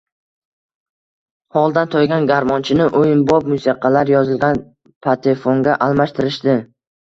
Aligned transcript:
Holdan 1.59 1.91
toygan 1.95 2.25
garmonchini 2.31 2.87
oʻyinbop 3.01 3.45
musiqalar 3.51 4.11
yozilgan 4.15 4.59
patefonga 5.09 5.77
almashtirishdi 5.91 6.59